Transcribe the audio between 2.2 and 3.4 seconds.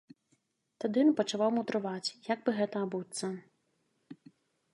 як бы гэта абуцца.